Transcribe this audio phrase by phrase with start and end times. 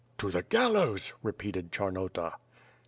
[0.17, 2.33] "To the gallows!" repeated Charnota.